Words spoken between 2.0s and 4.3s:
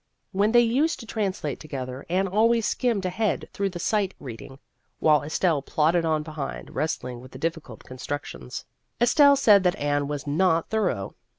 Anne always skimmed ahead through the sight